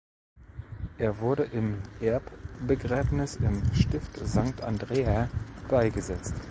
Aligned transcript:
Er 0.97 1.19
wurde 1.19 1.43
im 1.43 1.83
Erbbegräbnis 1.99 3.35
im 3.35 3.61
Stift 3.75 4.17
Sankt 4.17 4.61
Andrä 4.63 5.29
beigesetzt. 5.69 6.33